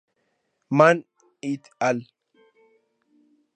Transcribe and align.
Mann 0.71 1.03
et 1.43 1.69
al. 1.79 2.03